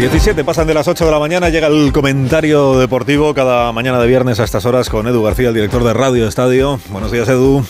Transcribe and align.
17 0.00 0.44
pasan 0.44 0.66
de 0.66 0.72
las 0.72 0.88
8 0.88 1.04
de 1.04 1.10
la 1.10 1.18
mañana, 1.18 1.50
llega 1.50 1.66
el 1.66 1.92
comentario 1.92 2.78
deportivo 2.78 3.34
cada 3.34 3.70
mañana 3.70 4.00
de 4.00 4.06
viernes 4.06 4.40
a 4.40 4.44
estas 4.44 4.64
horas 4.64 4.88
con 4.88 5.06
Edu 5.06 5.22
García, 5.22 5.48
el 5.48 5.54
director 5.54 5.84
de 5.84 5.92
Radio 5.92 6.26
Estadio. 6.26 6.80
Buenos 6.88 7.12
días, 7.12 7.28
Edu. 7.28 7.62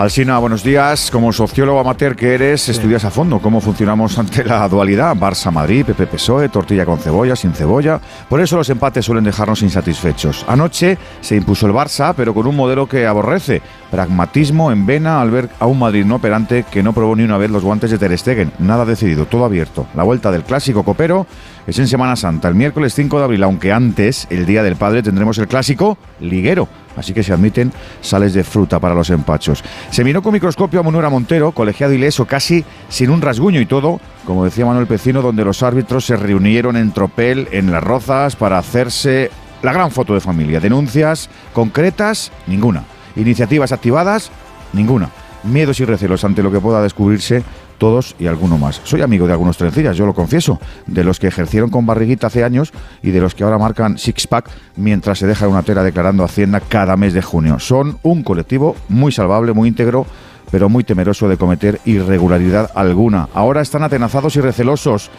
Alsina, 0.00 0.38
buenos 0.38 0.64
días. 0.64 1.10
Como 1.10 1.30
sociólogo 1.30 1.78
amateur 1.78 2.16
que 2.16 2.34
eres, 2.34 2.70
estudias 2.70 3.04
a 3.04 3.10
fondo 3.10 3.38
cómo 3.38 3.60
funcionamos 3.60 4.16
ante 4.18 4.42
la 4.42 4.66
dualidad. 4.66 5.14
Barça-Madrid, 5.14 5.84
PP-PSOE, 5.84 6.48
tortilla 6.48 6.86
con 6.86 6.98
cebolla, 6.98 7.36
sin 7.36 7.52
cebolla. 7.52 8.00
Por 8.26 8.40
eso 8.40 8.56
los 8.56 8.70
empates 8.70 9.04
suelen 9.04 9.24
dejarnos 9.24 9.60
insatisfechos. 9.60 10.46
Anoche 10.48 10.96
se 11.20 11.36
impuso 11.36 11.66
el 11.66 11.74
Barça, 11.74 12.14
pero 12.16 12.32
con 12.32 12.46
un 12.46 12.56
modelo 12.56 12.88
que 12.88 13.06
aborrece. 13.06 13.60
Pragmatismo 13.90 14.72
en 14.72 14.86
vena 14.86 15.20
al 15.20 15.30
ver 15.30 15.50
a 15.58 15.66
un 15.66 15.78
Madrid 15.78 16.06
no 16.06 16.14
operante 16.14 16.64
que 16.70 16.82
no 16.82 16.94
probó 16.94 17.14
ni 17.14 17.24
una 17.24 17.36
vez 17.36 17.50
los 17.50 17.62
guantes 17.62 17.90
de 17.90 17.98
Ter 17.98 18.16
Stegen. 18.16 18.52
Nada 18.58 18.86
decidido, 18.86 19.26
todo 19.26 19.44
abierto. 19.44 19.86
La 19.94 20.04
vuelta 20.04 20.30
del 20.30 20.44
clásico 20.44 20.82
copero 20.82 21.26
es 21.66 21.78
en 21.78 21.88
Semana 21.88 22.16
Santa, 22.16 22.48
el 22.48 22.54
miércoles 22.54 22.94
5 22.94 23.18
de 23.18 23.24
abril, 23.24 23.42
aunque 23.42 23.72
antes, 23.72 24.26
el 24.30 24.46
Día 24.46 24.62
del 24.62 24.76
Padre, 24.76 25.02
tendremos 25.02 25.38
el 25.38 25.46
clásico 25.46 25.98
liguero. 26.20 26.68
Así 26.96 27.12
que 27.12 27.22
se 27.22 27.32
admiten 27.32 27.72
sales 28.00 28.34
de 28.34 28.44
fruta 28.44 28.80
para 28.80 28.94
los 28.94 29.10
empachos. 29.10 29.62
Se 29.90 30.02
miró 30.02 30.22
con 30.22 30.32
microscopio 30.32 30.80
a 30.80 30.82
Monura 30.82 31.08
Montero, 31.08 31.52
colegiado 31.52 31.92
ileso, 31.92 32.26
casi 32.26 32.64
sin 32.88 33.10
un 33.10 33.22
rasguño 33.22 33.60
y 33.60 33.66
todo, 33.66 34.00
como 34.26 34.44
decía 34.44 34.66
Manuel 34.66 34.86
Pecino, 34.86 35.22
donde 35.22 35.44
los 35.44 35.62
árbitros 35.62 36.04
se 36.04 36.16
reunieron 36.16 36.76
en 36.76 36.92
tropel 36.92 37.48
en 37.52 37.70
las 37.70 37.82
rozas 37.82 38.36
para 38.36 38.58
hacerse 38.58 39.30
la 39.62 39.72
gran 39.72 39.90
foto 39.90 40.14
de 40.14 40.20
familia. 40.20 40.60
Denuncias 40.60 41.30
concretas, 41.52 42.32
ninguna. 42.46 42.84
Iniciativas 43.16 43.72
activadas, 43.72 44.30
ninguna. 44.72 45.10
Miedos 45.44 45.80
y 45.80 45.84
recelos 45.84 46.24
ante 46.24 46.42
lo 46.42 46.50
que 46.50 46.60
pueda 46.60 46.82
descubrirse 46.82 47.42
todos 47.80 48.14
y 48.20 48.28
alguno 48.28 48.58
más. 48.58 48.80
Soy 48.84 49.02
amigo 49.02 49.26
de 49.26 49.32
algunos 49.32 49.56
trencillas, 49.56 49.96
yo 49.96 50.06
lo 50.06 50.14
confieso, 50.14 50.60
de 50.86 51.02
los 51.02 51.18
que 51.18 51.26
ejercieron 51.26 51.70
con 51.70 51.86
barriguita 51.86 52.28
hace 52.28 52.44
años 52.44 52.72
y 53.02 53.10
de 53.10 53.20
los 53.20 53.34
que 53.34 53.42
ahora 53.42 53.58
marcan 53.58 53.98
six-pack 53.98 54.48
mientras 54.76 55.18
se 55.18 55.26
deja 55.26 55.48
una 55.48 55.64
tela 55.64 55.82
declarando 55.82 56.22
Hacienda 56.22 56.60
cada 56.60 56.96
mes 56.96 57.14
de 57.14 57.22
junio. 57.22 57.58
Son 57.58 57.98
un 58.02 58.22
colectivo 58.22 58.76
muy 58.88 59.10
salvable, 59.10 59.54
muy 59.54 59.68
íntegro, 59.68 60.06
pero 60.50 60.68
muy 60.68 60.84
temeroso 60.84 61.28
de 61.28 61.38
cometer 61.38 61.80
irregularidad 61.84 62.70
alguna. 62.74 63.28
Ahora 63.34 63.62
están 63.62 63.82
atenazados 63.82 64.36
y 64.36 64.40
recelosos 64.40 65.10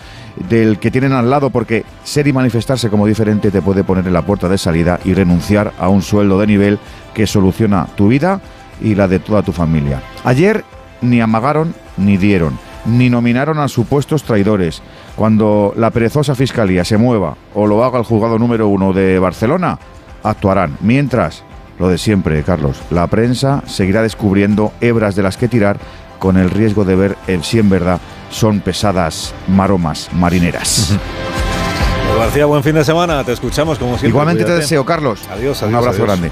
del 0.48 0.78
que 0.78 0.92
tienen 0.92 1.14
al 1.14 1.30
lado 1.30 1.50
porque 1.50 1.84
ser 2.04 2.28
y 2.28 2.34
manifestarse 2.34 2.90
como 2.90 3.08
diferente 3.08 3.50
te 3.50 3.62
puede 3.62 3.84
poner 3.84 4.06
en 4.06 4.14
la 4.14 4.26
puerta 4.26 4.48
de 4.48 4.58
salida 4.58 5.00
y 5.04 5.14
renunciar 5.14 5.74
a 5.80 5.90
un 5.90 6.02
sueldo 6.02 6.40
de 6.40 6.48
nivel 6.48 6.80
que 7.14 7.26
soluciona 7.26 7.88
tu 7.96 8.08
vida 8.08 8.40
y 8.82 8.96
la 8.96 9.08
de 9.08 9.20
toda 9.20 9.42
tu 9.42 9.52
familia. 9.52 10.02
Ayer 10.24 10.64
ni 11.02 11.22
amagaron 11.22 11.74
ni 11.98 12.18
dieron, 12.18 12.58
ni 12.86 13.10
nominaron 13.10 13.60
a 13.60 13.68
supuestos 13.68 14.24
traidores. 14.24 14.82
Cuando 15.16 15.74
la 15.76 15.92
perezosa 15.92 16.36
fiscalía 16.36 16.86
se 16.86 16.98
mueva 16.98 17.36
o 17.54 17.68
lo 17.68 17.84
haga 17.84 18.00
el 18.00 18.06
juzgado 18.06 18.40
número 18.40 18.68
uno 18.68 18.94
de 18.94 19.20
Barcelona, 19.20 19.78
actuarán. 20.24 20.78
Mientras, 20.82 21.44
lo 21.80 21.90
de 21.90 21.98
siempre, 21.98 22.44
Carlos, 22.44 22.82
la 22.90 23.08
prensa 23.08 23.64
seguirá 23.68 24.02
descubriendo 24.02 24.72
hebras 24.82 25.16
de 25.16 25.24
las 25.24 25.38
que 25.38 25.48
tirar 25.48 25.78
con 26.20 26.38
el 26.38 26.50
riesgo 26.52 26.86
de 26.86 26.96
ver 26.96 27.18
el 27.28 27.44
si 27.44 27.58
en 27.60 27.70
verdad 27.70 28.00
son 28.30 28.60
pesadas 28.62 29.34
maromas 29.48 30.10
marineras. 30.14 30.96
García, 32.18 32.46
buen 32.46 32.62
fin 32.62 32.76
de 32.76 32.84
semana. 32.84 33.24
Te 33.24 33.32
escuchamos 33.32 33.80
como 33.80 33.92
siempre. 33.92 34.10
Igualmente 34.10 34.44
te 34.44 34.54
deseo, 34.54 34.86
Carlos. 34.86 35.22
Adiós, 35.32 35.64
adiós 35.64 35.70
Un 35.70 35.76
abrazo 35.76 36.04
adiós. 36.04 36.08
grande. 36.08 36.32